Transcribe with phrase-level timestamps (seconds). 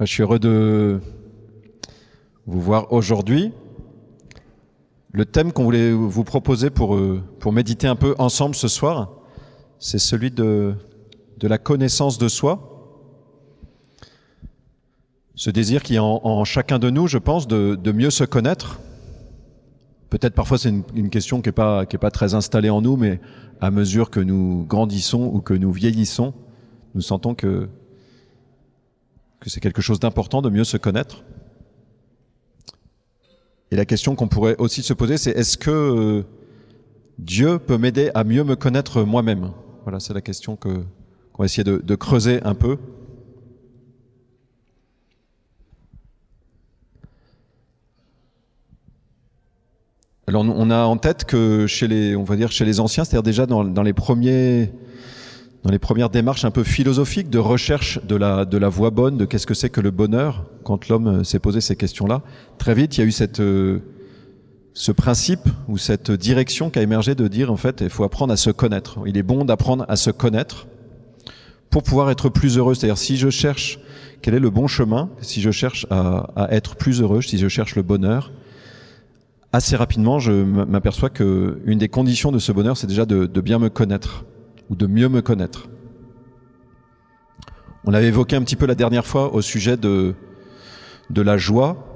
[0.00, 1.00] Je suis heureux de
[2.46, 3.52] vous voir aujourd'hui.
[5.12, 9.12] Le thème qu'on voulait vous proposer pour, euh, pour méditer un peu ensemble ce soir,
[9.78, 10.74] c'est celui de,
[11.38, 13.00] de la connaissance de soi.
[15.34, 18.24] Ce désir qui est en, en chacun de nous, je pense, de, de mieux se
[18.24, 18.78] connaître.
[20.10, 23.18] Peut-être parfois c'est une, question qui n'est pas, pas très installée en nous, mais
[23.62, 26.34] à mesure que nous grandissons ou que nous vieillissons,
[26.94, 27.70] nous sentons que
[29.50, 31.22] c'est quelque chose d'important de mieux se connaître.
[33.70, 36.22] Et la question qu'on pourrait aussi se poser, c'est est-ce que euh,
[37.18, 39.50] Dieu peut m'aider à mieux me connaître moi-même?
[39.82, 40.84] Voilà, c'est la question que
[41.32, 42.78] qu'on va essayer de, creuser un peu.
[50.26, 53.22] Alors on a en tête que chez les, on va dire chez les anciens, c'est-à-dire
[53.22, 54.72] déjà dans les premiers
[55.66, 59.16] dans les premières démarches un peu philosophiques de recherche de la, de la voie bonne,
[59.16, 62.22] de qu'est-ce que c'est que le bonheur, quand l'homme euh, s'est posé ces questions-là,
[62.56, 63.80] très vite, il y a eu cette, euh,
[64.74, 68.32] ce principe ou cette direction qui a émergé de dire, en fait, il faut apprendre
[68.32, 69.00] à se connaître.
[69.06, 70.68] Il est bon d'apprendre à se connaître
[71.68, 72.74] pour pouvoir être plus heureux.
[72.74, 73.80] C'est-à-dire, si je cherche
[74.22, 77.48] quel est le bon chemin, si je cherche à, à être plus heureux, si je
[77.48, 78.30] cherche le bonheur,
[79.52, 83.40] assez rapidement, je m'aperçois que une des conditions de ce bonheur, c'est déjà de, de
[83.40, 84.24] bien me connaître
[84.70, 85.68] ou de mieux me connaître.
[87.84, 90.14] On l'avait évoqué un petit peu la dernière fois au sujet de,
[91.10, 91.92] de la joie.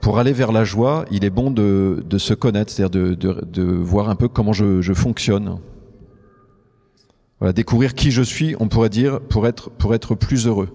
[0.00, 3.44] Pour aller vers la joie, il est bon de, de se connaître, c'est-à-dire de, de,
[3.44, 5.58] de, voir un peu comment je, je fonctionne.
[7.40, 10.68] Voilà, découvrir qui je suis, on pourrait dire, pour être, pour être plus heureux.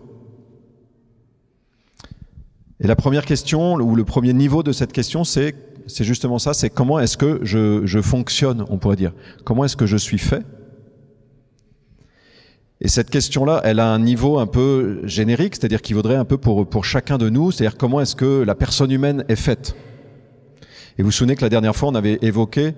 [2.81, 5.55] Et la première question, ou le premier niveau de cette question, c'est,
[5.87, 9.13] c'est justement ça, c'est comment est-ce que je, je fonctionne, on pourrait dire.
[9.43, 10.43] Comment est-ce que je suis fait?
[12.83, 16.37] Et cette question-là, elle a un niveau un peu générique, c'est-à-dire qu'il vaudrait un peu
[16.37, 19.75] pour, pour chacun de nous, c'est-à-dire comment est-ce que la personne humaine est faite.
[20.97, 22.73] Et vous vous souvenez que la dernière fois, on avait évoqué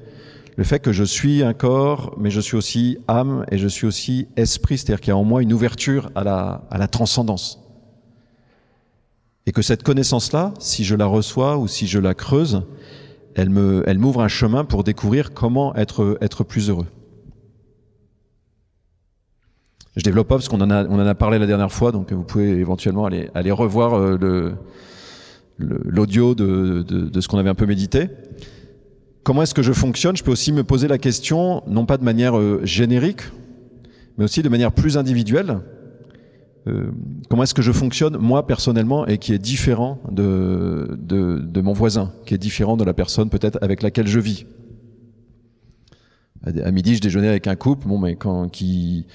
[0.57, 3.87] le fait que je suis un corps, mais je suis aussi âme et je suis
[3.87, 7.61] aussi esprit, c'est-à-dire qu'il y a en moi une ouverture à la, à la transcendance.
[9.45, 12.63] Et que cette connaissance-là, si je la reçois ou si je la creuse,
[13.35, 16.87] elle me, elle m'ouvre un chemin pour découvrir comment être, être plus heureux.
[19.95, 22.23] Je développe parce qu'on en a, on en a parlé la dernière fois, donc vous
[22.23, 24.53] pouvez éventuellement aller, revoir euh,
[25.59, 28.09] l'audio de, ce qu'on avait un peu médité.
[29.23, 30.17] Comment est-ce que je fonctionne?
[30.17, 33.21] Je peux aussi me poser la question, non pas de manière euh, générique,
[34.17, 35.59] mais aussi de manière plus individuelle.
[36.65, 36.91] Euh,
[37.29, 41.73] comment est-ce que je fonctionne moi personnellement et qui est différent de, de, de mon
[41.73, 44.45] voisin, qui est différent de la personne peut-être avec laquelle je vis?
[46.45, 49.05] À midi, je déjeunais avec un couple, bon, mais quand qui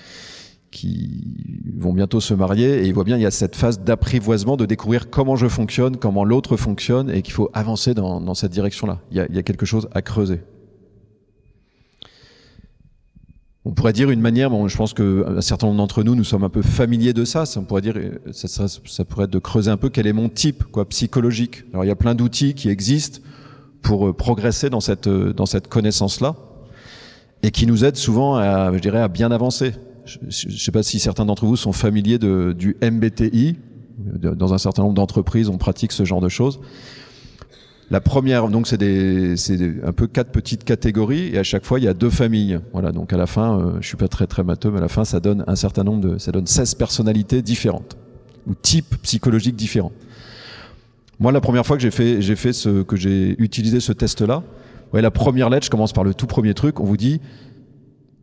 [0.71, 4.57] qui vont bientôt se marier et il voit bien il y a cette phase d'apprivoisement
[4.57, 8.53] de découvrir comment je fonctionne, comment l'autre fonctionne et qu'il faut avancer dans, dans cette
[8.53, 9.01] direction-là.
[9.11, 10.41] Il, il, y a quelque chose à creuser.
[13.65, 16.25] On pourrait dire une manière, bon, je pense que un certain nombre d'entre nous, nous
[16.25, 17.45] sommes un peu familiers de ça.
[17.57, 17.99] On pourrait dire,
[18.33, 21.65] ça, ça, ça, pourrait être de creuser un peu quel est mon type, quoi, psychologique.
[21.73, 23.21] Alors il y a plein d'outils qui existent
[23.83, 26.35] pour progresser dans cette dans cette connaissance-là
[27.43, 29.75] et qui nous aident souvent, à, je dirais, à bien avancer
[30.09, 33.57] je ne sais pas si certains d'entre vous sont familiers du MBTI.
[33.99, 36.61] Dans un certain nombre d'entreprises, on pratique ce genre de choses.
[37.91, 41.89] La première, donc, c'est un peu quatre petites catégories et à chaque fois il y
[41.89, 42.61] a deux familles.
[42.73, 44.89] Voilà, donc à la fin, euh, je suis pas très très matheux, mais à la
[44.89, 47.97] fin ça donne un certain nombre de, ça donne 16 personnalités différentes
[48.47, 49.93] ou types psychologiques différents.
[51.19, 54.43] Moi, la première fois que j'ai fait, j'ai fait ce, que j'ai utilisé ce test-là,
[54.93, 57.21] ouais, la première lettre, je commence par le tout premier truc, on vous dit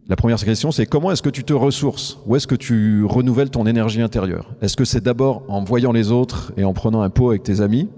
[0.07, 2.19] la première question, c'est comment est-ce que tu te ressources?
[2.27, 4.51] Où est-ce que tu renouvelles ton énergie intérieure?
[4.61, 7.61] Est-ce que c'est d'abord en voyant les autres et en prenant un pot avec tes
[7.61, 7.89] amis?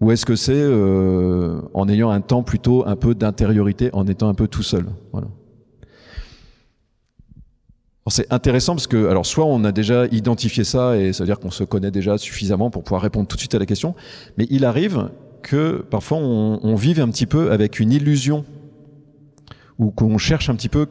[0.00, 4.28] Ou est-ce que c'est euh, en ayant un temps plutôt un peu d'intériorité, en étant
[4.28, 4.86] un peu tout seul?
[8.08, 11.40] C'est intéressant parce que, alors, soit on a déjà identifié ça et ça veut dire
[11.40, 13.94] qu'on se connaît déjà suffisamment pour pouvoir répondre tout de suite à la question,
[14.36, 15.08] mais il arrive
[15.42, 18.44] que parfois on, on vive un petit peu avec une illusion
[19.78, 20.86] ou qu'on cherche un petit peu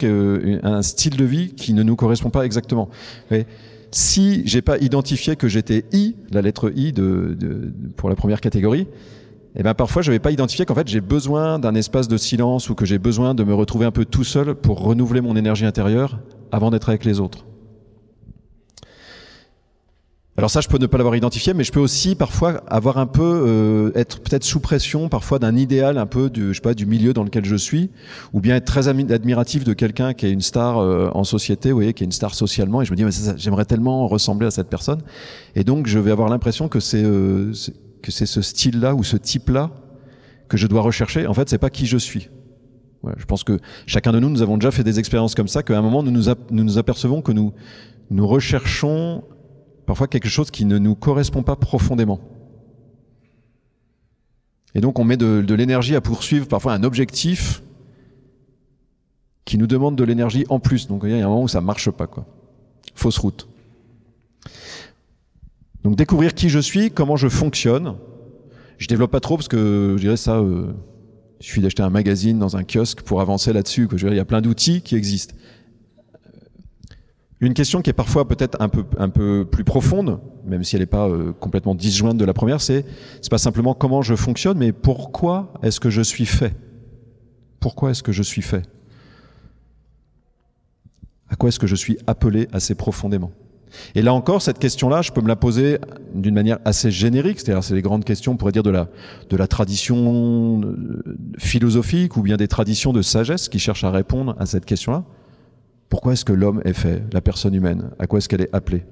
[0.64, 2.90] un style de vie qui ne nous correspond pas exactement.
[3.32, 3.46] Mais
[3.92, 8.42] si j'ai pas identifié que j'étais I, la lettre I de, de, pour la première
[8.42, 8.88] catégorie,
[9.56, 12.70] eh ben parfois je vais pas identifier qu'en fait j'ai besoin d'un espace de silence
[12.70, 15.66] ou que j'ai besoin de me retrouver un peu tout seul pour renouveler mon énergie
[15.66, 16.20] intérieure
[16.52, 17.46] avant d'être avec les autres.
[20.36, 23.06] Alors ça, je peux ne pas l'avoir identifié, mais je peux aussi parfois avoir un
[23.06, 26.74] peu euh, être peut-être sous pression, parfois d'un idéal un peu du, je sais pas,
[26.74, 27.92] du milieu dans lequel je suis,
[28.34, 31.78] ou bien être très admiratif de quelqu'un qui est une star euh, en société, vous
[31.78, 33.06] voyez, qui est une star socialement, et je me dis,
[33.38, 35.04] j'aimerais tellement ressembler à cette personne,
[35.56, 37.54] et donc je vais avoir l'impression que c'est euh,
[38.02, 39.70] que c'est ce style-là ou ce type-là
[40.50, 41.28] que je dois rechercher.
[41.28, 42.30] En fait, c'est pas qui je suis.
[43.04, 45.62] Voilà, je pense que chacun de nous, nous avons déjà fait des expériences comme ça,
[45.62, 47.54] qu'à un moment, nous nous, nous nous apercevons que nous
[48.10, 49.24] nous recherchons
[49.86, 52.20] parfois quelque chose qui ne nous correspond pas profondément.
[54.76, 57.62] Et donc on met de, l'énergie à poursuivre parfois un objectif
[59.46, 60.88] qui nous demande de l'énergie en plus.
[60.88, 62.26] Donc il y a un moment où ça marche pas, quoi.
[62.96, 63.48] Fausse route.
[65.84, 67.96] Donc découvrir qui je suis, comment je fonctionne.
[68.78, 70.74] Je développe pas trop parce que je dirais ça, euh,
[71.40, 73.88] il suffit d'acheter un magazine dans un kiosque pour avancer là-dessus.
[73.92, 75.36] il y a plein d'outils qui existent.
[77.44, 78.70] Une question qui est parfois peut-être un
[79.10, 82.86] peu, plus profonde, même si elle n'est pas euh, complètement disjointe de la première, c'est
[83.22, 86.56] c'est pas simplement comment je fonctionne, mais pourquoi est-ce que je suis fait?
[87.60, 88.64] Pourquoi est-ce que je suis fait?
[91.28, 93.32] À quoi est-ce que je suis appelé assez profondément?
[93.94, 95.80] Et là encore, cette question-là, je peux me la poser
[96.16, 98.88] d'une manière assez générique, c'est-à-dire c'est les grandes questions, on pourrait dire de la
[99.30, 104.34] de la tradition euh, philosophique ou bien des traditions de sagesse qui cherchent à répondre
[104.40, 105.04] à cette question-là.
[105.94, 107.92] Pourquoi est-ce que l'homme est fait, la personne humaine?
[108.00, 108.84] À quoi est-ce qu'elle est appelée?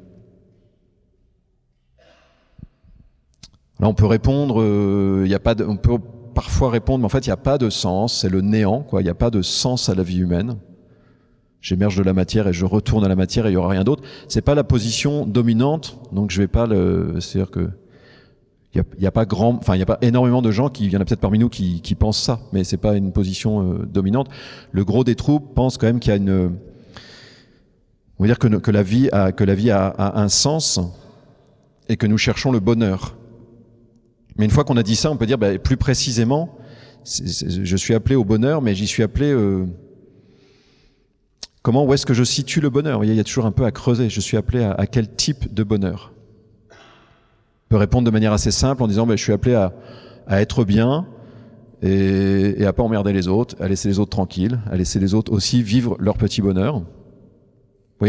[3.80, 5.98] Là, on peut répondre, euh, il a pas on peut
[6.36, 9.02] parfois répondre, mais en fait, il n'y a pas de sens, c'est le néant, quoi.
[9.02, 10.58] Il n'y a pas de sens à la vie humaine.
[11.60, 13.84] J'émerge de la matière et je retourne à la matière et il y aura rien
[13.84, 14.04] d'autre.
[14.28, 17.68] C'est pas la position dominante, donc je vais pas le, c'est-à-dire que
[18.76, 20.98] il n'y a, pas grand, enfin il a pas énormément de gens qui, il y
[20.98, 23.86] en a peut-être parmi nous qui, qui pensent ça, mais c'est pas une position euh,
[23.86, 24.30] dominante.
[24.72, 26.52] Le gros des troupes pense quand même qu'il y a une
[28.22, 29.10] on veut dire que, la vie,
[29.72, 30.80] a, un sens
[31.90, 33.18] et que nous cherchons le bonheur.
[34.38, 36.56] Mais une fois qu'on a dit ça, on peut dire bah, plus précisément,
[37.04, 39.32] je suis appelé au bonheur, mais j'y suis appelé...
[39.32, 39.66] Euh,
[41.64, 43.04] comment, où est-ce que je situe le bonheur?
[43.04, 44.08] Il y a toujours un peu à creuser.
[44.12, 46.14] Je suis appelé à, quel type de bonheur?
[46.70, 46.76] On
[47.70, 49.74] peut répondre de manière assez simple en disant bah, je suis appelé à,
[50.28, 51.08] à être bien,
[51.82, 55.16] et, et, à pas emmerder les autres, à laisser les autres tranquilles, à laisser les
[55.16, 56.84] autres aussi vivre leur petit bonheur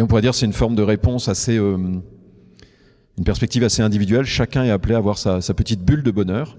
[0.01, 4.25] on pourrait dire c'est une forme de réponse assez, euh, une perspective assez individuelle.
[4.25, 6.57] Chacun est appelé à avoir sa, petite bulle de bonheur.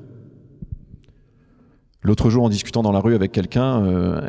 [2.03, 4.27] L'autre jour, en discutant dans la rue avec quelqu'un, euh,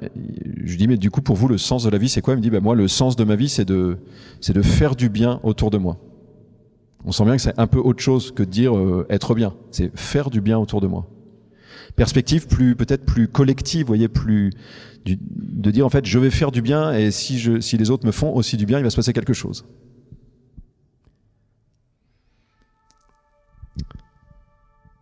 [0.65, 2.35] je lui dis mais du coup pour vous le sens de la vie c'est quoi?
[2.35, 3.99] Il me dit bah moi le sens de ma vie c'est de
[4.41, 5.99] c'est de faire du bien autour de moi.
[7.05, 9.55] On sent bien que c'est un peu autre chose que de dire euh, être bien.
[9.73, 11.07] C'est faire du bien autour de moi.
[11.97, 14.51] Perspective plus peut-être plus collective, voyez plus
[15.05, 18.07] de dire en fait je vais faire du bien et si, je, si les autres
[18.07, 19.65] me font aussi du bien, il va se passer quelque chose.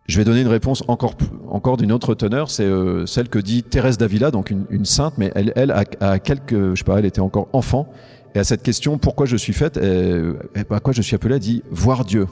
[0.05, 1.15] Je vais donner une réponse encore,
[1.47, 5.31] encore d'une autre teneur, c'est euh, celle que dit Thérèse d'Avila, donc une, sainte, mais
[5.33, 7.87] elle, elle a, quelques, je sais pas, elle était encore enfant,
[8.35, 10.21] et à cette question pourquoi je suis faite, et,
[10.69, 12.27] à quoi je suis appelée, elle dit voir Dieu.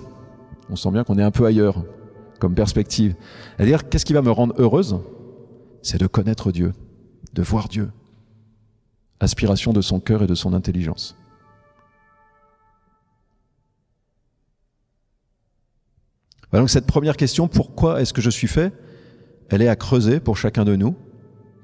[0.70, 1.84] On sent bien qu'on est un peu ailleurs
[2.42, 3.16] comme perspective.
[3.60, 5.00] Dit qu'est-ce qui va me rendre heureuse?
[5.82, 6.74] C'est de connaître Dieu
[7.34, 7.92] de voir Dieu.
[9.20, 11.16] Aspiration de son cœur et de son intelligence.
[16.52, 18.74] donc cette première question, pourquoi est-ce que je suis fait?
[19.50, 20.98] Elle est à creuser pour chacun de nous,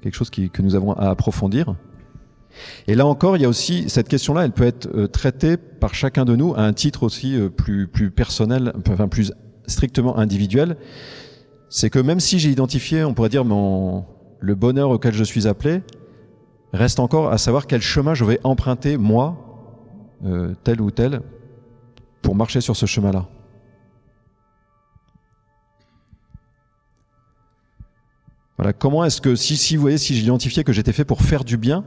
[0.00, 1.76] quelque chose que nous avons à approfondir.
[2.86, 5.94] Et là encore, il y a aussi cette question-là, elle peut être euh, traitée par
[5.94, 9.34] chacun de nous à un titre aussi euh, plus, plus personnel, enfin plus
[9.68, 10.76] strictement individuel.
[11.68, 14.04] C'est que même si j'ai identifié, on pourrait dire, mon,
[14.40, 15.82] le bonheur auquel je suis appelé,
[16.72, 19.36] reste encore à savoir quel chemin je vais emprunter, moi,
[20.24, 21.22] euh, tel ou tel,
[22.22, 23.26] pour marcher sur ce chemin-là.
[28.56, 31.44] Voilà, comment est-ce que, si, si vous voyez, si j'identifiais que j'étais fait pour faire
[31.44, 31.84] du bien,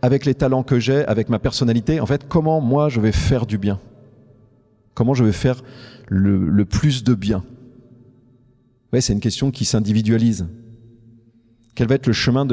[0.00, 3.46] avec les talents que j'ai, avec ma personnalité, en fait, comment moi je vais faire
[3.46, 3.80] du bien?
[4.94, 5.62] Comment je vais faire
[6.08, 7.44] le, plus de bien
[8.92, 10.46] ouais, C'est une question qui s'individualise.
[11.74, 12.46] Quel va être le chemin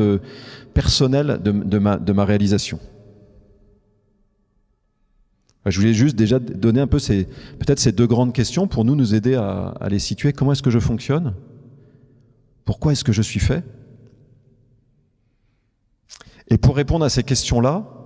[0.74, 2.80] personnel de, ma, réalisation?
[5.66, 7.26] Je voulais juste déjà donner un peu ces,
[7.60, 10.32] peut-être ces deux grandes questions pour nous nous aider à, les situer.
[10.34, 11.36] Comment est-ce que je fonctionne?
[12.64, 13.64] Pourquoi est-ce que je suis fait?
[16.50, 17.99] Et pour répondre à ces questions-là,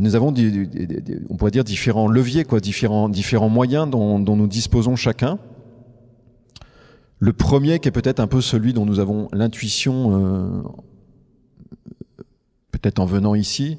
[0.00, 0.32] nous avons,
[1.30, 5.38] on pourrait dire, différents leviers, quoi, différents, différents moyens dont, nous disposons chacun.
[7.18, 10.62] Le premier qui est peut-être un peu celui dont nous avons l'intuition, euh,
[12.70, 13.78] peut-être en venant ici,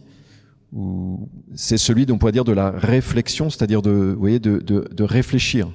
[1.55, 5.69] c'est celui dont on pourrait dire de la réflexion, c'est-à-dire de, voyez, de, réfléchir.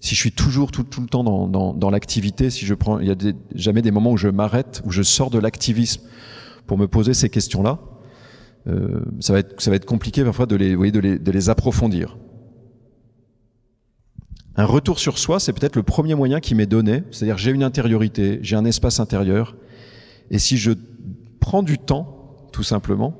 [0.00, 3.16] Si je suis toujours tout, le temps dans, l'activité, si je prends, il y a
[3.54, 6.02] jamais des moments où je m'arrête, où je sors de l'activisme
[6.66, 7.78] pour me poser ces questions-là,
[8.66, 11.30] euh, ça va être ça va être compliqué parfois de les, voyez, de les, de
[11.30, 12.18] les approfondir.
[14.56, 17.62] Un retour sur soi, c'est peut-être le premier moyen qui m'est donné, c'est-à-dire j'ai une
[17.62, 19.56] intériorité, j'ai un espace intérieur,
[20.30, 20.72] et si je
[21.40, 23.16] prends du temps, tout simplement,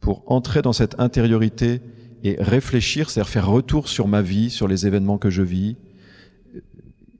[0.00, 1.80] pour entrer dans cette intériorité
[2.24, 5.76] et réfléchir, c'est-à-dire faire retour sur ma vie, sur les événements que je vis,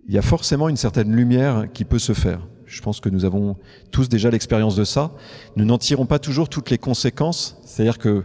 [0.06, 2.46] il y a forcément une certaine lumière qui peut se faire.
[2.66, 3.56] Je pense que nous avons
[3.90, 5.12] tous déjà l'expérience de ça.
[5.56, 8.24] Nous n'en tirons pas toujours toutes les conséquences, c'est-à-dire que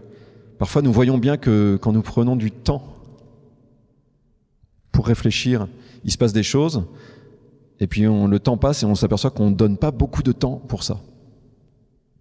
[0.58, 2.84] parfois nous voyons bien que quand nous prenons du temps
[4.92, 5.68] pour réfléchir,
[6.04, 6.84] il se passe des choses,
[7.80, 10.62] et puis le temps passe et on s'aperçoit qu'on ne donne pas beaucoup de temps
[10.68, 11.00] pour ça.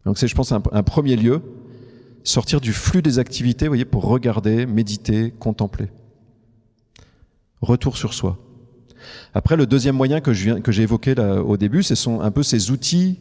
[0.05, 1.43] Donc c'est, je pense, un, premier lieu,
[2.25, 5.89] sortir du flux des activités, voyez, pour regarder, méditer, contempler.
[7.61, 8.39] Retour sur soi.
[9.35, 13.19] Après, le deuxième moyen que j'ai évoqué au début, ce sont un peu ces outils,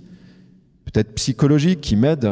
[0.85, 2.31] peut-être psychologiques, qui m'aident.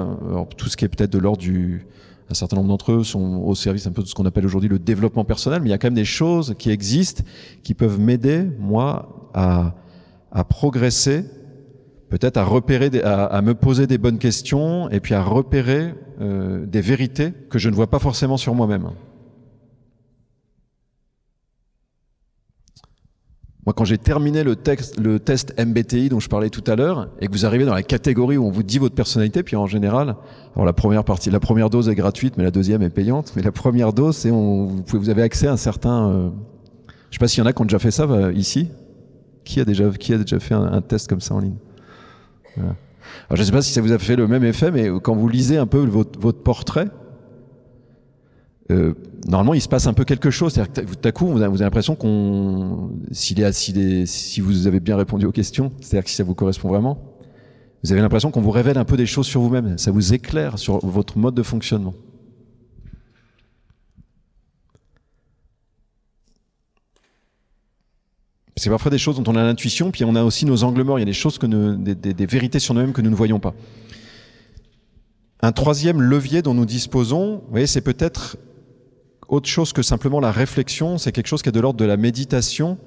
[0.57, 1.85] Tout ce qui est peut-être de l'ordre du,
[2.29, 4.69] un certain nombre d'entre eux sont au service un peu de ce qu'on appelle aujourd'hui
[4.69, 7.23] le développement personnel, mais il y a quand même des choses qui existent
[7.63, 9.75] qui peuvent m'aider, moi, à,
[10.31, 11.25] à progresser
[12.09, 16.81] peut-être à repérer, à, me poser des bonnes questions et puis à repérer euh, des
[16.81, 18.91] vérités que je ne vois pas forcément sur moi-même.
[23.65, 27.09] Moi, quand j'ai terminé le, texte, le test MBTI dont je parlais tout à l'heure,
[27.19, 29.65] et que vous arrivez dans la catégorie où on vous dit votre personnalité, puis en
[29.65, 30.15] général,
[30.53, 33.33] alors la première partie, la première dose est gratuite, mais la deuxième est payante.
[33.35, 36.09] Mais la première dose, c'est on, vous, vous avez accès à un certain.
[36.09, 36.29] Euh,
[37.09, 38.69] je sais pas s'il y en a qui ont déjà fait ça euh, ici.
[39.43, 41.57] Qui a déjà, qui a déjà fait un, test comme ça en ligne?
[42.57, 42.75] Alors,
[43.31, 45.27] je ne sais pas si ça vous a fait le même effet, mais quand vous
[45.27, 46.87] lisez un peu votre, votre portrait,
[48.71, 48.93] euh,
[49.27, 50.53] normalement, il se passe un peu quelque chose.
[50.53, 54.79] C'est-à-dire que tout à coup, vous avez, l'impression qu'on, s'il est, s'il si vous avez
[54.79, 56.99] bien répondu aux questions, c'est-à-dire que si ça vous correspond vraiment,
[57.83, 59.77] vous avez l'impression qu'on vous révèle un peu des choses sur vous-même.
[59.77, 61.93] Ça vous éclaire sur votre mode de fonctionnement.
[68.57, 70.97] C'est parfois des choses dont on a l'intuition, puis on a aussi nos angles morts.
[70.97, 73.09] Il y a des choses que nous, des, des, des, vérités sur nous-mêmes que nous
[73.09, 73.53] ne voyons pas.
[75.41, 78.37] Un troisième levier dont nous disposons, vous voyez, c'est peut-être
[79.27, 80.97] autre chose que simplement la réflexion.
[80.97, 82.77] C'est quelque chose qui est de l'ordre de la méditation.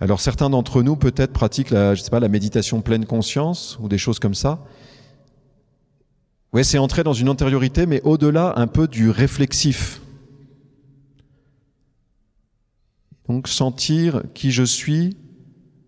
[0.00, 3.88] Alors certains d'entre nous peut-être pratiquent la, je sais pas, la méditation pleine conscience ou
[3.88, 4.64] des choses comme ça.
[6.52, 10.00] Ouais, c'est entrer dans une antériorité, mais au-delà un peu du réflexif.
[13.28, 15.16] Donc sentir qui je suis,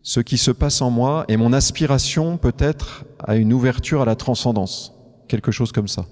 [0.02, 4.16] ce qui se passe en moi et mon aspiration peut-être à une ouverture à la
[4.16, 4.92] transcendance,
[5.28, 6.04] quelque chose comme ça.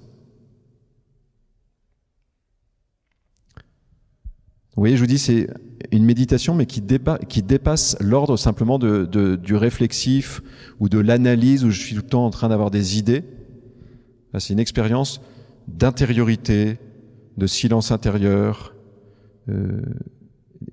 [4.78, 5.48] Vous voyez, je vous dis, c'est
[5.90, 10.40] une méditation, mais qui, dépasse l'ordre simplement du réflexif
[10.78, 13.24] ou de l'analyse où je suis tout le temps en train d'avoir des idées.
[14.38, 15.20] C'est une expérience
[15.66, 16.78] d'intériorité,
[17.36, 18.72] de silence intérieur,
[19.48, 19.82] euh,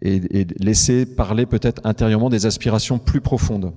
[0.04, 3.74] et, et laisser parler peut-être intérieurement des aspirations plus profondes.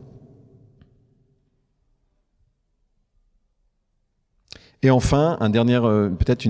[4.82, 6.47] Et enfin, un dernier, euh, peut-être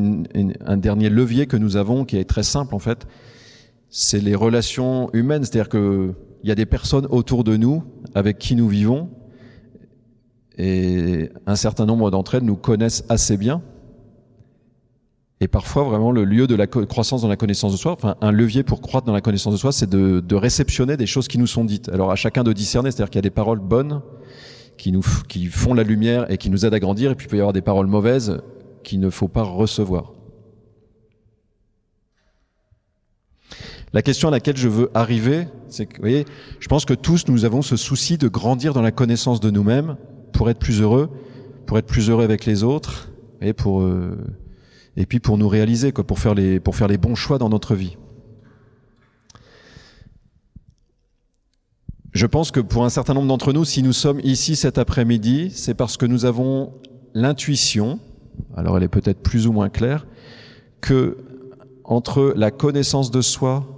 [0.66, 3.06] un dernier levier que nous avons, qui est très simple en fait,
[3.90, 5.44] c'est les relations humaines.
[5.44, 6.14] C'est-à-dire qu'il
[6.44, 9.10] y a des personnes autour de nous avec qui nous vivons,
[10.56, 13.62] et un certain nombre d'entre elles nous connaissent assez bien,
[15.40, 18.32] et parfois, vraiment, le lieu de la croissance dans la connaissance de soi, enfin, un
[18.32, 21.38] levier pour croître dans la connaissance de soi, c'est de, de, réceptionner des choses qui
[21.38, 21.88] nous sont dites.
[21.90, 24.02] Alors, à chacun de discerner, c'est-à-dire qu'il y a des paroles bonnes
[24.76, 27.30] qui nous, qui font la lumière et qui nous aident à grandir, et puis il
[27.30, 28.40] peut y avoir des paroles mauvaises
[28.82, 30.12] qu'il ne faut pas recevoir.
[33.92, 36.26] La question à laquelle je veux arriver, c'est que, vous voyez,
[36.60, 39.96] je pense que tous nous avons ce souci de grandir dans la connaissance de nous-mêmes
[40.32, 41.10] pour être plus heureux,
[41.66, 43.08] pour être plus heureux avec les autres,
[43.40, 44.16] et pour, euh,
[44.96, 47.48] et puis pour nous réaliser, quoi, pour faire les, pour faire les bons choix dans
[47.48, 47.96] notre vie.
[52.12, 55.50] Je pense que pour un certain nombre d'entre nous, si nous sommes ici cet après-midi,
[55.54, 56.74] c'est parce que nous avons
[57.14, 58.00] l'intuition,
[58.54, 60.06] alors elle est peut-être plus ou moins claire,
[60.80, 61.16] que
[61.84, 63.77] entre la connaissance de soi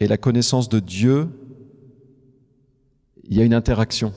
[0.00, 1.28] et la connaissance de Dieu,
[3.24, 4.12] il y a une interaction.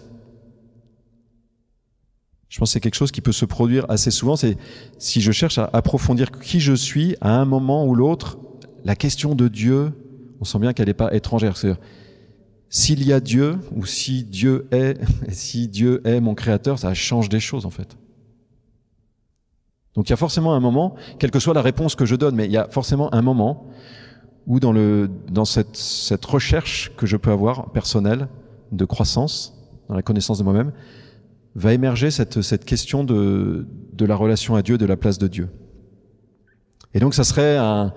[2.50, 4.36] Je pense que c'est quelque chose qui peut se produire assez souvent.
[4.36, 4.58] C'est
[4.98, 8.38] si je cherche à approfondir qui je suis, à un moment ou l'autre,
[8.86, 9.92] la question de Dieu,
[10.40, 11.56] on sent bien qu'elle n'est pas étrangère.
[12.70, 15.00] S'il y a Dieu ou si Dieu est,
[15.32, 17.98] si Dieu est mon créateur, ça change des choses en fait.
[19.94, 22.36] Donc il y a forcément un moment, quelle que soit la réponse que je donne,
[22.36, 23.68] mais il y a forcément un moment
[24.48, 28.30] où dans, le, dans cette, cette recherche que je peux avoir personnelle
[28.72, 29.54] de croissance,
[29.90, 30.72] dans la connaissance de moi-même,
[31.56, 35.28] va émerger cette, cette question de, de la relation à Dieu, de la place de
[35.28, 35.50] Dieu.
[36.94, 37.94] Et donc ça serait un,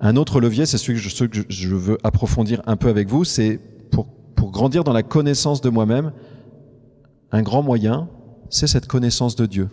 [0.00, 3.24] un autre levier, c'est celui que, je, que je veux approfondir un peu avec vous,
[3.24, 3.60] c'est
[3.90, 6.12] pour, pour grandir dans la connaissance de moi-même,
[7.30, 8.08] un grand moyen,
[8.50, 9.68] c'est cette connaissance de Dieu,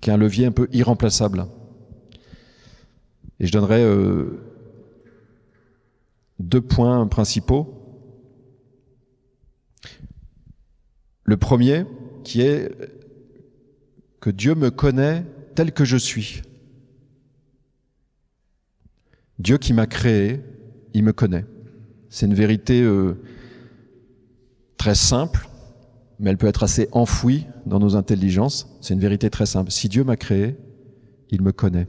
[0.00, 1.46] qui est un levier un peu irremplaçable.
[3.40, 4.40] Et je donnerai euh,
[6.38, 7.80] deux points principaux.
[11.24, 11.84] Le premier,
[12.22, 12.70] qui est
[14.20, 15.24] que Dieu me connaît
[15.54, 16.42] tel que je suis.
[19.38, 20.40] Dieu qui m'a créé,
[20.94, 21.44] il me connaît.
[22.08, 23.20] C'est une vérité euh,
[24.78, 25.48] très simple,
[26.18, 28.68] mais elle peut être assez enfouie dans nos intelligences.
[28.80, 29.70] C'est une vérité très simple.
[29.70, 30.56] Si Dieu m'a créé,
[31.30, 31.88] il me connaît.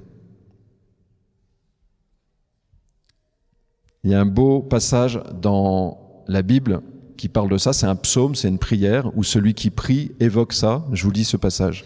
[4.06, 6.82] Il y a un beau passage dans la Bible
[7.18, 7.74] qui parle de ça.
[7.74, 10.86] C'est un psaume, c'est une prière où celui qui prie évoque ça.
[10.92, 11.86] Je vous lis ce passage.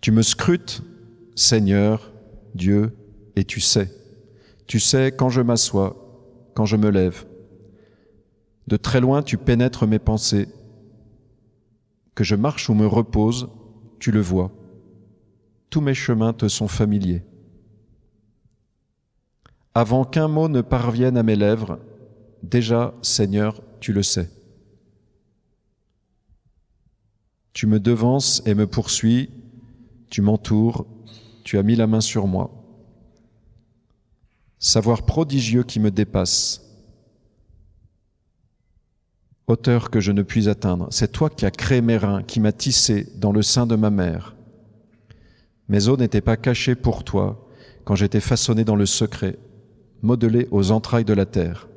[0.00, 0.84] Tu me scrutes,
[1.34, 2.12] Seigneur,
[2.54, 2.94] Dieu,
[3.34, 3.90] et tu sais.
[4.68, 5.96] Tu sais quand je m'assois,
[6.54, 7.24] quand je me lève.
[8.68, 10.46] De très loin, tu pénètres mes pensées.
[12.14, 13.48] Que je marche ou me repose,
[13.98, 14.52] tu le vois.
[15.70, 17.24] Tous mes chemins te sont familiers.
[19.74, 21.78] Avant qu'un mot ne parvienne à mes lèvres,
[22.42, 24.30] déjà, Seigneur, tu le sais.
[27.52, 29.30] Tu me devances et me poursuis,
[30.08, 30.86] tu m'entoures,
[31.44, 32.50] tu as mis la main sur moi.
[34.58, 36.62] Savoir prodigieux qui me dépasse,
[39.46, 42.52] hauteur que je ne puis atteindre, c'est toi qui as créé mes reins, qui m'as
[42.52, 44.36] tissé dans le sein de ma mère.
[45.68, 47.48] Mes os n'étaient pas cachés pour toi
[47.84, 49.38] quand j'étais façonné dans le secret
[50.02, 51.68] modelé aux entrailles de la terre.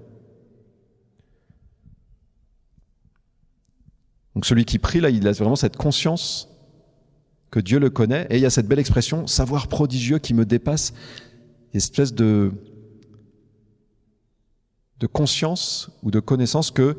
[4.35, 6.49] Donc celui qui prie, là, il a vraiment cette conscience
[7.51, 10.43] que Dieu le connaît, et il y a cette belle expression, savoir prodigieux qui me
[10.43, 10.93] dépasse,
[11.71, 12.51] une espèce de,
[14.99, 16.97] de conscience ou de connaissance que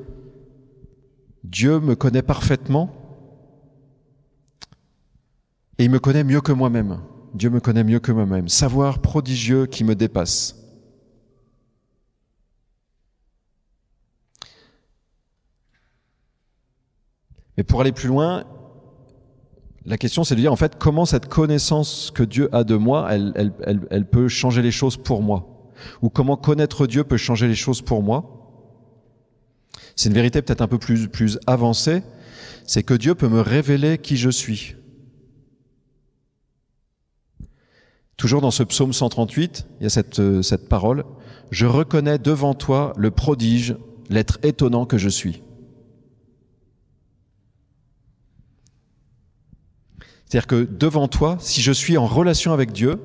[1.42, 2.94] Dieu me connaît parfaitement,
[5.78, 7.00] et il me connaît mieux que moi-même.
[7.34, 8.48] Dieu me connaît mieux que moi-même.
[8.48, 10.63] Savoir prodigieux qui me dépasse.
[17.56, 18.44] Mais pour aller plus loin,
[19.86, 23.08] la question c'est de dire en fait comment cette connaissance que Dieu a de moi,
[23.10, 25.72] elle, peut changer les choses pour moi?
[26.02, 28.30] Ou comment connaître Dieu peut changer les choses pour moi?
[29.96, 32.02] C'est une vérité peut-être un peu plus, avancée,
[32.66, 34.74] c'est que Dieu peut me révéler qui je suis.
[38.16, 41.04] Toujours dans ce psaume 138, il y a cette parole,
[41.50, 43.76] Je reconnais devant toi le prodige,
[44.08, 45.42] l'être étonnant que je suis.
[50.34, 52.98] C'est-à-dire que devant toi, si je suis en relation avec Dieu,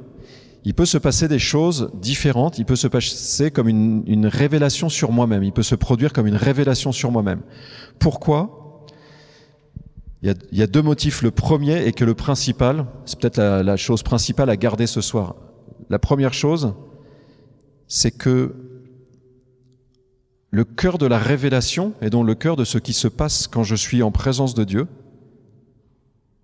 [0.65, 5.11] il peut se passer des choses différentes, il peut se passer comme une, révélation sur
[5.11, 7.41] moi-même, il peut se produire comme une révélation sur moi-même.
[7.99, 8.87] Pourquoi?
[10.23, 11.21] Il y, a, il y, a, deux motifs.
[11.21, 14.99] Le premier est que le principal, c'est peut-être la, la chose principale à garder ce
[14.99, 15.35] soir.
[15.91, 16.73] La première chose,
[17.87, 18.55] c'est que
[20.49, 23.61] le cœur de la révélation, et donc le cœur de ce qui se passe quand
[23.61, 24.87] je suis en présence de Dieu,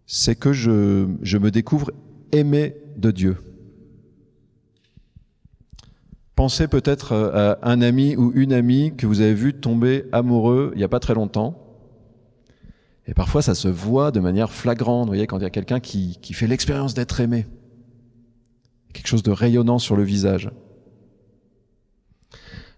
[0.06, 1.92] c'est que je, je me découvre
[2.32, 3.38] aimé de Dieu.
[6.36, 10.78] Pensez peut-être à un ami ou une amie que vous avez vu tomber amoureux il
[10.78, 11.62] n'y a pas très longtemps.
[13.08, 15.80] Et parfois, ça se voit de manière flagrante, vous voyez, quand il y a quelqu'un
[15.80, 17.46] qui, qui fait l'expérience d'être aimé.
[18.94, 20.50] Quelque chose de rayonnant sur le visage.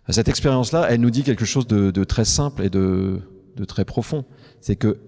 [0.10, 3.22] Cette expérience-là, elle nous dit quelque chose de, de très simple et de,
[3.56, 4.26] de très profond.
[4.62, 5.00] C'est que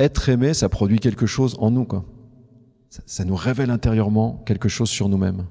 [0.00, 2.04] être aimé, ça produit quelque chose en nous, quoi.
[2.90, 5.46] Ça, ça nous révèle intérieurement quelque chose sur nous-mêmes.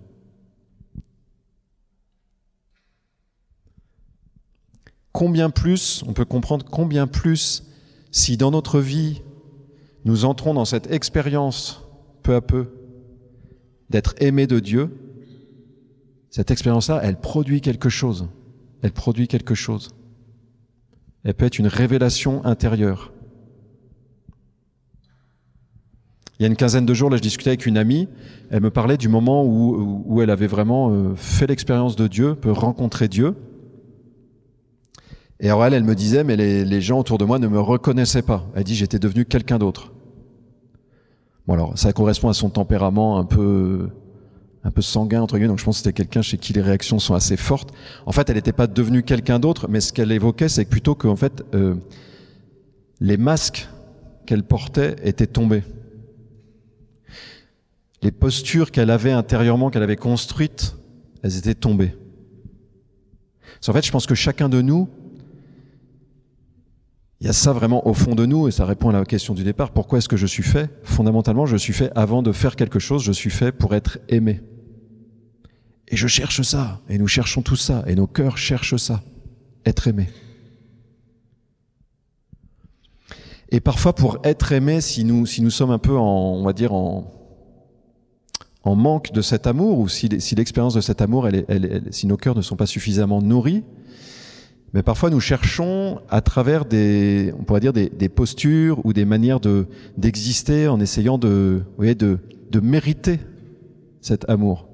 [5.11, 7.63] Combien plus, on peut comprendre combien plus,
[8.11, 9.21] si dans notre vie,
[10.05, 11.83] nous entrons dans cette expérience,
[12.23, 12.69] peu à peu,
[13.89, 14.95] d'être aimé de Dieu,
[16.29, 18.27] cette expérience-là, elle produit quelque chose.
[18.83, 19.89] Elle produit quelque chose.
[21.23, 23.11] Elle peut être une révélation intérieure.
[26.39, 28.07] Il y a une quinzaine de jours, là, je discutais avec une amie.
[28.51, 32.35] Elle me parlait du moment où, où elle avait vraiment euh, fait l'expérience de Dieu,
[32.35, 33.35] peut rencontrer Dieu.
[35.39, 37.59] Et alors elle, elle me disait, mais les, les, gens autour de moi ne me
[37.59, 38.45] reconnaissaient pas.
[38.55, 39.91] Elle dit, j'étais devenu quelqu'un d'autre.
[41.47, 43.89] Bon alors, ça correspond à son tempérament un peu
[44.63, 45.47] un peu sanguin entre guillemets.
[45.47, 47.71] Donc je pense que c'était quelqu'un chez qui les réactions sont assez fortes.
[48.05, 51.15] En fait, elle n'était pas devenue quelqu'un d'autre, mais ce qu'elle évoquait, c'est plutôt qu'en
[51.15, 51.75] fait euh,
[52.99, 53.69] les masques
[54.25, 55.63] qu'elle portait étaient tombés.
[58.01, 60.75] Les postures qu'elle avait intérieurement, qu'elle avait construites,
[61.23, 61.93] elles étaient tombées.
[63.67, 64.87] En fait, je pense que chacun de nous,
[67.19, 69.33] il y a ça vraiment au fond de nous, et ça répond à la question
[69.33, 69.71] du départ.
[69.71, 70.69] Pourquoi est-ce que je suis fait?
[70.83, 74.41] Fondamentalement, je suis fait avant de faire quelque chose, je suis fait pour être aimé.
[75.87, 79.01] Et je cherche ça, et nous cherchons tout ça, et nos cœurs cherchent ça,
[79.65, 80.07] être aimé.
[83.49, 86.53] Et parfois, pour être aimé, si nous, si nous sommes un peu en, on va
[86.53, 87.11] dire, en,
[88.67, 91.27] en manque de cet amour, ou si, l'expérience de cet amour,
[91.91, 93.63] si nos cœurs ne sont pas suffisamment nourris,
[94.73, 99.05] mais parfois nous cherchons à travers des, on pourrait dire des, des postures ou des
[99.05, 102.19] manières de d'exister en essayant de, vous voyez, de,
[102.51, 103.19] de mériter
[104.01, 104.67] cet amour.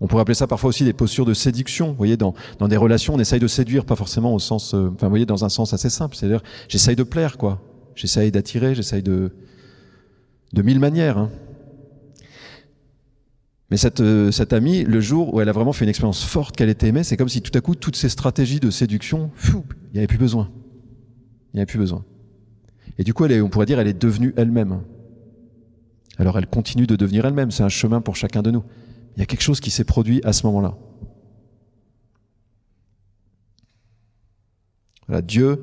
[0.00, 1.90] On pourrait appeler ça parfois aussi des postures de séduction.
[1.90, 4.90] Vous voyez, dans, dans des relations, on essaye de séduire, pas forcément au sens, euh,
[4.92, 6.16] enfin, vous voyez, dans un sens assez simple.
[6.16, 7.62] C'est-à-dire, j'essaye de plaire, quoi.
[7.94, 9.30] J'essaye d'attirer, j'essaye de,
[10.52, 11.18] de mille manières.
[11.18, 11.30] Hein.
[13.72, 16.54] Mais cette, euh, cette amie, le jour où elle a vraiment fait une expérience forte
[16.54, 19.62] qu'elle était aimée, c'est comme si tout à coup, toutes ces stratégies de séduction, il
[19.94, 20.50] n'y avait plus besoin.
[20.52, 22.04] Il n'y avait plus besoin.
[22.98, 24.82] Et du coup, on pourrait dire, elle est devenue elle-même.
[26.18, 27.50] Alors elle continue de devenir elle-même.
[27.50, 28.62] C'est un chemin pour chacun de nous.
[29.16, 30.76] Il y a quelque chose qui s'est produit à ce moment-là.
[35.22, 35.62] Dieu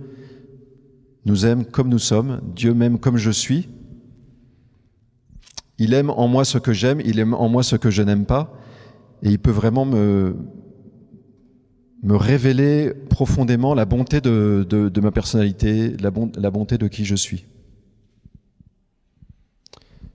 [1.26, 3.69] nous aime comme nous sommes, Dieu m'aime comme je suis.
[5.79, 8.25] Il aime en moi ce que j'aime, il aime en moi ce que je n'aime
[8.25, 8.53] pas,
[9.23, 10.35] et il peut vraiment me,
[12.07, 17.45] révéler profondément la bonté de, ma personnalité, la, bon, la bonté de qui je suis.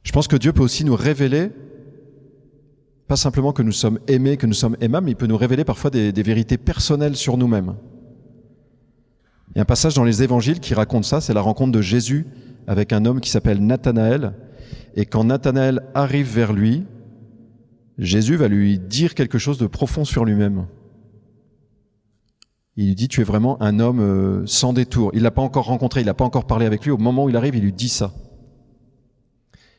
[0.03, 1.50] Je pense que Dieu peut aussi nous révéler
[3.09, 5.64] pas simplement que nous sommes aimés, que nous sommes aimables, mais il peut nous révéler
[5.64, 7.74] parfois des vérités personnelles sur nous-mêmes.
[9.55, 11.81] Il y a un passage dans les évangiles qui raconte ça, c'est la rencontre de
[11.81, 12.27] Jésus
[12.66, 14.35] avec un homme qui s'appelle Nathanaël.
[14.95, 16.85] Et quand Nathanaël arrive vers lui,
[17.99, 20.67] Jésus va lui dire quelque chose de profond sur lui-même.
[22.77, 25.11] Il lui dit, tu es vraiment un homme euh, sans détour.
[25.15, 26.91] Il l'a pas encore rencontré, il n'a pas encore parlé avec lui.
[26.91, 28.13] Au moment où il arrive, il lui dit ça.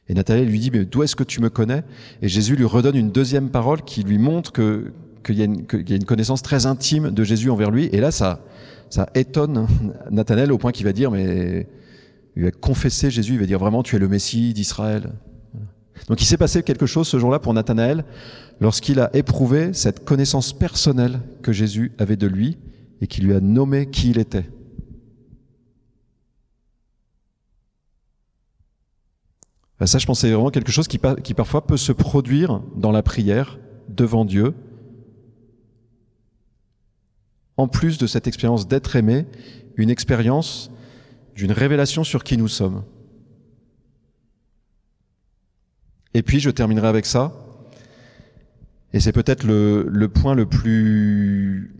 [0.07, 1.83] Et Nathanaël lui dit, mais d'où est-ce que tu me connais?
[2.21, 4.93] Et Jésus lui redonne une deuxième parole qui lui montre que
[5.25, 7.89] qu'il y, a une, y a une connaissance très intime de Jésus envers lui.
[7.91, 8.45] Et là, ça,
[8.91, 9.67] ça étonne
[10.11, 11.67] Nathanaël au point qu'il va dire, mais
[12.35, 15.13] il va confesser Jésus, il va dire vraiment, tu es le Messie d'Israël.
[16.07, 18.03] Donc il s'est passé quelque chose ce jour-là pour Nathanaël
[18.59, 22.57] lorsqu'il a éprouvé cette connaissance personnelle que Jésus avait de lui
[23.01, 24.49] et qui lui a nommé qui il était.
[29.79, 32.91] Ben, ça, je pense, c'est vraiment quelque chose qui, qui parfois peut se produire dans
[32.91, 34.53] la prière devant Dieu.
[37.57, 39.25] En plus de cette expérience d'être aimé,
[39.75, 40.71] une expérience
[41.35, 42.83] d'une révélation sur qui nous sommes.
[46.13, 47.33] Et puis, je terminerai avec ça.
[48.93, 51.75] Et c'est peut-être le, point le plus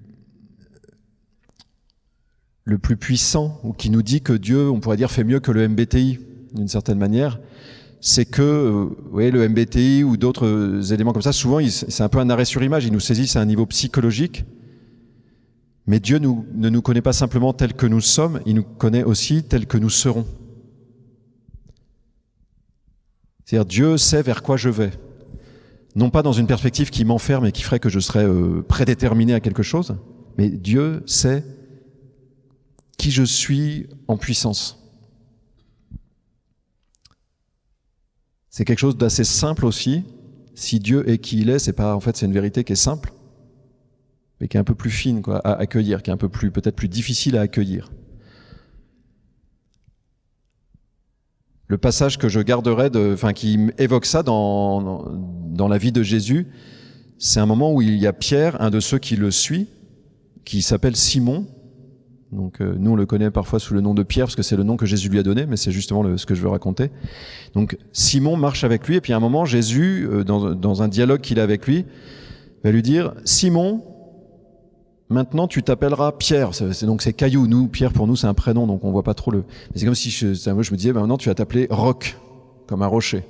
[2.66, 5.52] le plus puissant, ou qui nous dit que Dieu, on pourrait dire, fait mieux que
[5.52, 6.20] le MBTI,
[6.54, 7.40] d'une certaine manière
[8.08, 12.08] c'est que euh, oui, le MBTI ou d'autres euh, éléments comme ça, souvent, c'est un
[12.08, 12.86] peu un arrêt sur image.
[12.86, 14.46] Il nous saisissent à un niveau psychologique.
[15.88, 19.44] Mais Dieu ne nous connaît pas simplement tel que nous sommes, il nous connaît aussi
[19.44, 20.26] tel que nous serons.
[23.46, 24.92] C'est-à-dire Dieu sait vers quoi je vais.
[25.96, 29.34] Non pas dans une perspective qui m'enferme et qui ferait que je serais euh, prédéterminé
[29.34, 29.96] à quelque chose,
[30.38, 31.44] mais Dieu sait
[32.98, 34.82] qui je suis en puissance.
[38.50, 40.04] C'est quelque chose d'assez simple aussi.
[40.56, 42.78] Si Dieu est qui il est, c'est pas en fait c'est une vérité qui est
[42.78, 43.14] simple,
[44.40, 46.52] mais qui est un peu plus fine quoi à accueillir, qui est un peu plus
[46.52, 47.92] peut-être plus difficile à accueillir.
[51.68, 55.06] Le passage que je garderai, de, enfin qui évoque ça dans
[55.52, 56.48] dans la vie de Jésus,
[57.18, 59.68] c'est un moment où il y a Pierre, un de ceux qui le suit,
[60.44, 61.48] qui s'appelle Simon,
[62.36, 64.58] donc euh, nous on le connaît parfois sous le nom de Pierre parce que c'est
[64.58, 66.50] le nom que Jésus lui a donné, mais c'est justement le, ce que je veux
[66.50, 66.92] raconter.
[67.54, 70.88] Donc Simon marche avec lui et puis à un moment Jésus, euh, dans, dans, un
[70.88, 71.86] dialogue qu'il a avec lui,
[72.64, 73.84] va lui dire Simon,
[75.10, 76.54] maintenant tu t'appelleras Pierre.
[76.54, 77.48] C'est donc c'est Caillou.
[77.48, 79.40] Nous Pierre pour nous c'est un prénom donc on voit pas trop le.
[79.74, 82.18] Mais c'est comme si je, je me disais bah, maintenant tu vas t'appeler Roc
[82.68, 83.24] comme un rocher.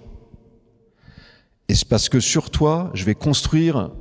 [1.67, 3.91] Et c'est parce que sur toi je vais construire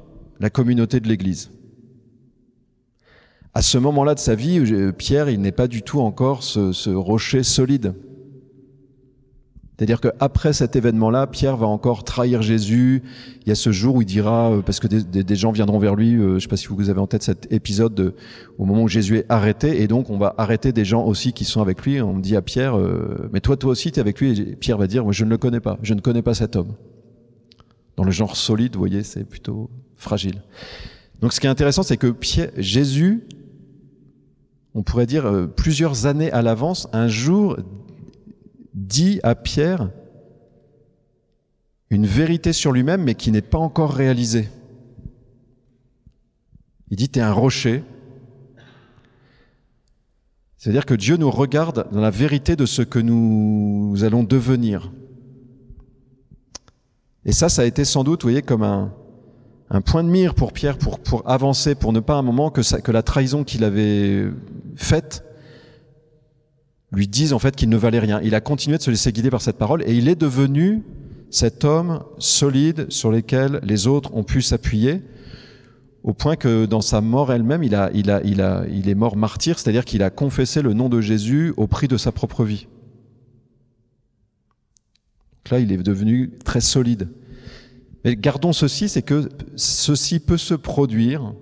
[0.40, 1.50] la communauté de l'Église
[3.54, 4.60] à ce moment-là de sa vie,
[4.98, 7.94] Pierre, il n'est pas du tout encore ce, rocher solide.
[9.76, 13.02] C'est-à-dire qu'après cet événement-là, Pierre va encore trahir Jésus.
[13.42, 15.96] Il y a ce jour où il dira, euh, parce que des, gens viendront vers
[15.96, 18.14] lui, euh, je ne sais pas si vous avez en tête cet épisode
[18.56, 21.44] au moment où Jésus est arrêté, et donc on va arrêter des gens aussi qui
[21.44, 22.00] sont avec lui.
[22.00, 24.38] On dit à Pierre, euh, mais toi, toi aussi, tu es avec lui.
[24.40, 26.54] Et Pierre va dire, moi, je ne le connais pas, je ne connais pas cet
[26.54, 26.74] homme.
[27.96, 30.42] Dans le genre solide, vous voyez, c'est plutôt fragile.
[31.20, 33.26] Donc ce qui est intéressant, c'est que Pierre, Jésus,
[34.76, 37.56] on pourrait dire plusieurs années à l'avance, un jour
[38.74, 39.90] dit à Pierre
[41.90, 44.48] une vérité sur lui-même, mais qui n'est pas encore réalisée.
[46.90, 47.84] Il dit, tu es un rocher.
[50.58, 54.92] C'est-à-dire que Dieu nous regarde dans la vérité de ce que nous allons devenir.
[57.24, 58.92] Et ça, ça a été sans doute, vous voyez, comme un,
[59.82, 63.44] point de mire pour Pierre, pour, avancer, pour ne pas un moment que la trahison
[63.44, 64.30] qu'il avait
[64.76, 65.23] faite
[66.94, 68.20] lui disent en fait qu'il ne valait rien.
[68.22, 70.83] Il a continué de se laisser guider par cette parole et il est devenu
[71.30, 75.02] cet homme solide sur lequel les autres ont pu s'appuyer
[76.04, 80.61] au point que dans sa mort elle-même, il, est mort martyr, c'est-à-dire qu'il a confessé
[80.61, 82.68] le nom de Jésus au prix de sa propre vie.
[85.50, 87.09] Là, il est devenu très solide.
[88.04, 91.33] Mais gardons ceci, c'est que ceci peut se produire,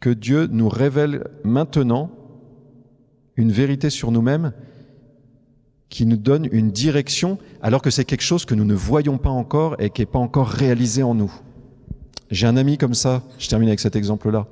[0.00, 2.10] que Dieu nous révèle maintenant
[3.36, 4.52] une vérité sur nous-mêmes
[5.88, 9.30] qui nous donne une direction alors que c'est quelque chose que nous ne voyons pas
[9.30, 11.32] encore et qui n'est pas encore réalisé en nous.
[12.30, 14.46] J'ai un ami comme ça, je termine avec cet exemple-là.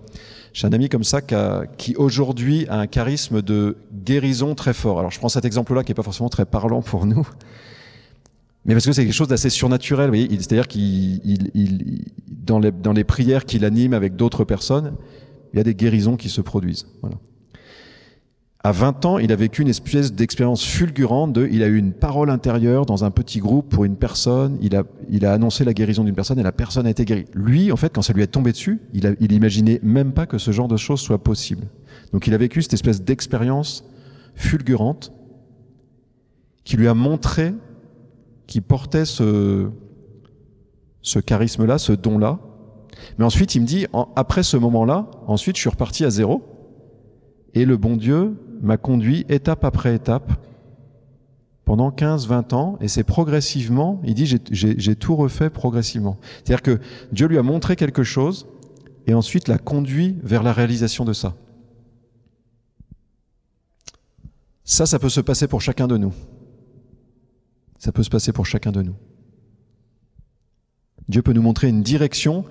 [0.53, 1.35] J'ai un ami comme ça qui,
[1.79, 4.99] qui aujourd'hui a un charisme de guérison très fort.
[4.99, 7.27] Alors je prends cet exemple-là qui n'est pas forcément très parlant pour nous,
[8.65, 10.11] mais parce que c'est quelque chose d'assez surnaturel.
[10.15, 11.21] C'est-à-dire qu'il,
[12.29, 14.95] dans, les, dans les prières qu'il anime avec d'autres personnes,
[15.53, 16.87] il y a des guérisons qui se produisent.
[17.01, 17.17] Voilà.
[18.65, 21.93] À 20 ans, il a vécu une espèce d'expérience fulgurante de, il a eu une
[21.93, 25.75] parole intérieure dans un petit groupe pour une personne, il a, il a annoncé la
[25.75, 27.25] guérison d'une personne et la personne a été guérie.
[27.35, 30.27] Lui, en fait, quand ça lui est tombé dessus, il, a, il imaginait même pas
[30.27, 31.67] que ce genre de choses soit possible.
[32.13, 33.85] Donc il a vécu cette espèce d'expérience
[34.37, 35.13] fulgurante
[36.63, 37.55] qui lui a montré
[38.47, 39.71] qu'il portait ce,
[41.01, 42.39] ce charisme-là, ce don-là.
[43.19, 46.43] Mais ensuite, il me dit, après ce moment-là, ensuite, je suis reparti à zéro.
[47.55, 50.33] Et le bon Dieu m'a conduit étape après étape
[51.65, 56.19] pendant 15-20 ans, et c'est progressivement, il dit, j'ai tout refait progressivement.
[56.45, 56.81] C'est-à-dire que
[57.13, 58.47] Dieu lui a montré quelque chose,
[59.07, 61.35] et ensuite l'a conduit vers la réalisation de ça.
[64.65, 66.13] Ça, ça peut se passer pour chacun de nous.
[67.79, 68.95] Ça peut se passer pour chacun de nous.
[71.09, 72.45] Dieu peut nous montrer une direction,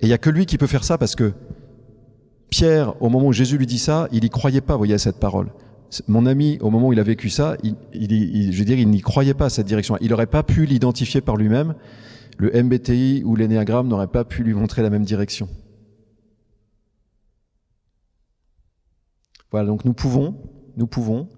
[0.00, 1.32] et il n'y a que lui qui peut faire ça, parce que
[2.50, 4.98] Pierre, au moment où Jésus lui dit ça, il n'y croyait pas, vous voyez, à
[4.98, 5.50] cette parole.
[6.08, 9.34] Mon ami, au moment où il a vécu ça, je veux dire, il n'y croyait
[9.34, 9.96] pas à cette direction.
[10.00, 11.74] Il n'aurait pas pu l'identifier par lui-même.
[12.38, 15.48] Le MBTI ou l'énéagramme n'aurait pas pu lui montrer la même direction.
[19.50, 20.36] Voilà, donc nous pouvons,
[20.76, 21.28] nous pouvons,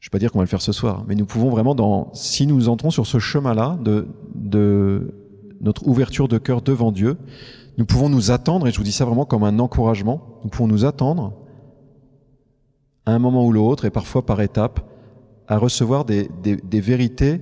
[0.00, 2.10] je ne vais pas dire qu'on va le faire ce soir, mais nous pouvons vraiment,
[2.14, 5.14] si nous entrons sur ce chemin-là de
[5.60, 7.16] notre ouverture de cœur devant Dieu,
[7.78, 10.68] nous pouvons nous attendre, et je vous dis ça vraiment comme un encouragement, nous pouvons
[10.68, 11.32] nous attendre
[13.06, 14.80] à un moment ou l'autre, et parfois par étapes,
[15.48, 16.28] à recevoir des,
[16.72, 17.40] vérités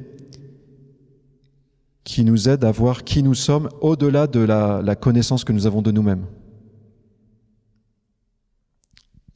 [2.04, 5.82] qui nous aident à voir qui nous sommes au-delà de la, connaissance que nous avons
[5.82, 6.24] de nous-mêmes.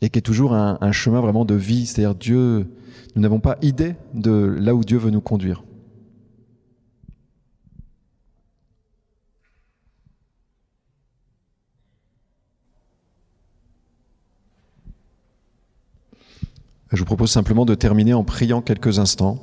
[0.00, 2.66] Et qui est toujours un, un chemin vraiment de vie, c'est-à-dire Dieu,
[3.14, 5.62] nous n'avons pas idée de là où Dieu veut nous conduire.
[16.92, 19.38] Je vous propose simplement de terminer en priant quelques instants,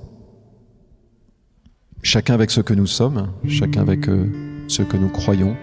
[2.03, 4.27] chacun avec ce que nous sommes, chacun avec euh,
[4.67, 5.57] ce que nous croyons.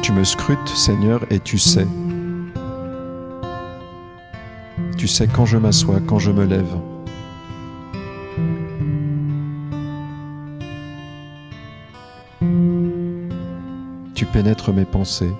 [0.00, 1.88] Tu me scrutes, Seigneur, et tu sais.
[4.96, 6.76] Tu sais quand je m'assois, quand je me lève.
[14.32, 15.32] Pénètre mes pensées.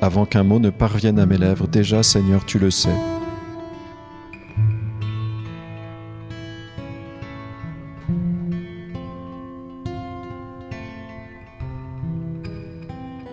[0.00, 2.94] Avant qu'un mot ne parvienne à mes lèvres, déjà Seigneur, tu le sais.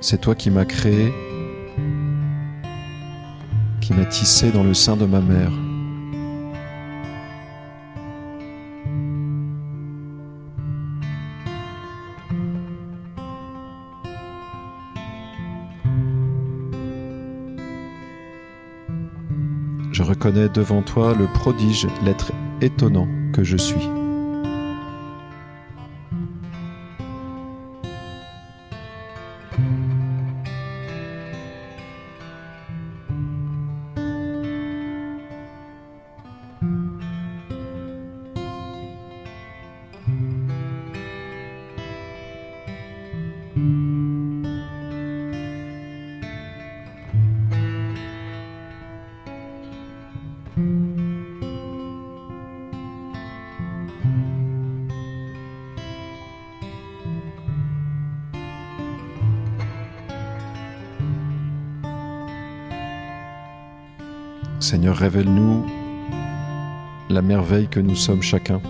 [0.01, 1.13] C'est toi qui m'as créé,
[3.81, 5.51] qui m'as tissé dans le sein de ma mère.
[20.23, 22.31] Reconnais devant toi le prodige, l'être
[22.61, 24.02] étonnant que je suis.
[64.63, 65.65] Seigneur, révèle-nous
[67.09, 68.61] la merveille que nous sommes chacun.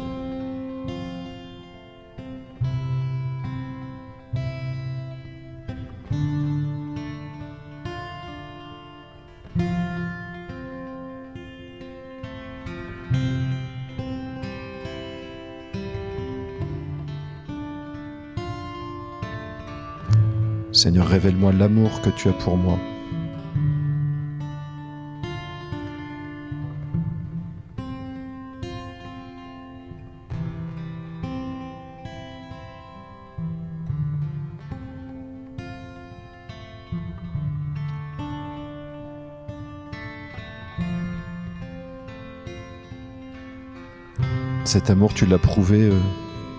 [20.72, 22.80] Seigneur, révèle-moi l'amour que tu as pour moi.
[44.74, 46.00] Cet amour, tu l'as prouvé euh,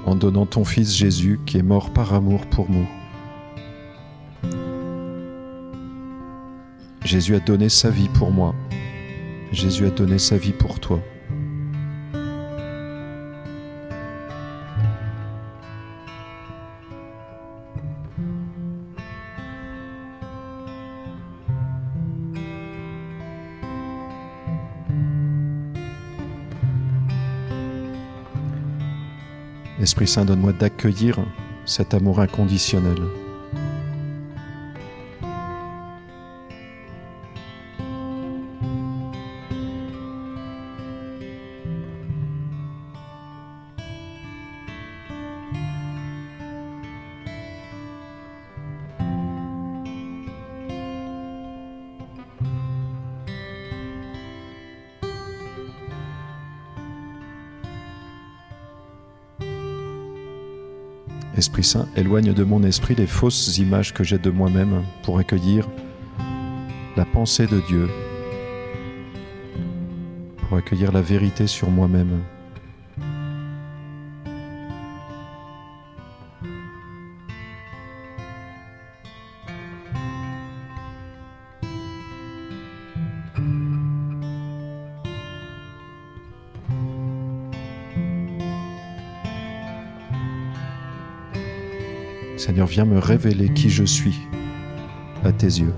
[0.07, 2.87] en donnant ton Fils Jésus qui est mort par amour pour nous.
[7.05, 8.55] Jésus a donné sa vie pour moi.
[9.50, 11.00] Jésus a donné sa vie pour toi.
[29.94, 31.20] Esprit Saint, donne-moi d'accueillir
[31.66, 32.98] cet amour inconditionnel.
[61.36, 65.68] Esprit Saint, éloigne de mon esprit les fausses images que j'ai de moi-même pour accueillir
[66.96, 67.88] la pensée de Dieu,
[70.36, 72.20] pour accueillir la vérité sur moi-même.
[92.62, 94.18] Viens me révéler qui je suis
[95.24, 95.74] à tes yeux.